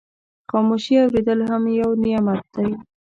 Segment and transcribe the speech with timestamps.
[0.49, 2.67] خاموشي اورېدل هم یو نعمت دی.